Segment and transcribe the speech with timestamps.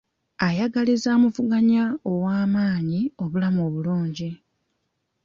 [0.47, 4.29] Ayagaliza amuvuganya ow'amaanyi, obulamu obulungi.